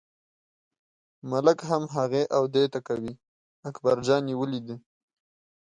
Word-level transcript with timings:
ملک 1.29 1.59
هم 1.69 1.83
هغې 1.95 2.23
او 2.35 2.43
دې 2.53 2.65
ته 2.73 2.79
کوي، 2.87 3.13
اکبرجان 3.69 4.23
یې 4.29 4.35
ولیده. 4.37 4.75